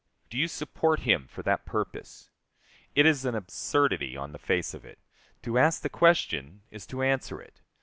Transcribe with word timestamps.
Do 0.31 0.37
you 0.39 0.47
support 0.47 1.01
him 1.01 1.27
for 1.27 1.43
that 1.43 1.63
purpose? 1.63 2.31
It 2.95 3.05
is 3.05 3.23
an 3.23 3.35
absurdity 3.35 4.17
on 4.17 4.31
the 4.31 4.39
face 4.39 4.73
of 4.73 4.83
it. 4.83 4.97
To 5.43 5.59
ask 5.59 5.83
the 5.83 5.89
question 5.89 6.63
is 6.71 6.87
to 6.87 7.03
answer 7.03 7.39
it. 7.39 7.61